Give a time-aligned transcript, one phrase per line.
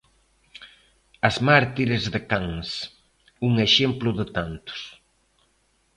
[1.27, 2.69] 'As mártires de Cans,
[3.47, 4.87] un exemplo de tantos'.